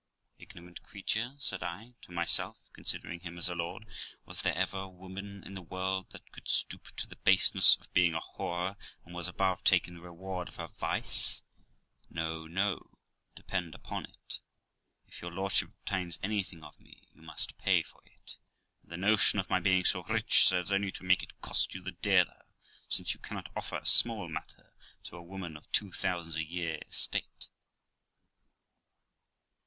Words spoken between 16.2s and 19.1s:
anything of me, you must pay for it; and the